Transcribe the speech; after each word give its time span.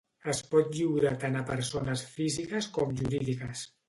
Es 0.31 0.37
pot 0.53 0.69
lliurar 0.77 1.11
tant 1.23 1.37
a 1.41 1.43
persones 1.49 2.03
físiques 2.15 2.71
com 2.79 2.97
jurídiques. 3.03 3.63